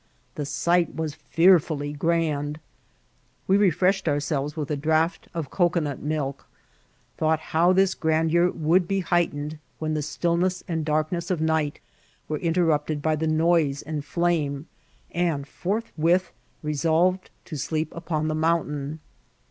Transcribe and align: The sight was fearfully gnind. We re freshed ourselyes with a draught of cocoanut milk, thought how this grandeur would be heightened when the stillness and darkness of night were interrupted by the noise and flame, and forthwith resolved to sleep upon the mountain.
The 0.33 0.47
sight 0.47 0.95
was 0.95 1.13
fearfully 1.13 1.93
gnind. 1.95 2.57
We 3.45 3.55
re 3.55 3.69
freshed 3.69 4.07
ourselyes 4.07 4.55
with 4.55 4.71
a 4.71 4.75
draught 4.75 5.27
of 5.31 5.51
cocoanut 5.51 6.01
milk, 6.01 6.47
thought 7.17 7.39
how 7.53 7.71
this 7.71 7.93
grandeur 7.93 8.49
would 8.49 8.87
be 8.87 9.01
heightened 9.01 9.59
when 9.77 9.93
the 9.93 10.01
stillness 10.01 10.63
and 10.67 10.83
darkness 10.83 11.29
of 11.29 11.39
night 11.39 11.81
were 12.27 12.39
interrupted 12.39 13.03
by 13.03 13.15
the 13.15 13.27
noise 13.27 13.83
and 13.83 14.03
flame, 14.03 14.65
and 15.11 15.47
forthwith 15.47 16.31
resolved 16.63 17.29
to 17.45 17.55
sleep 17.55 17.93
upon 17.95 18.27
the 18.27 18.33
mountain. 18.33 19.01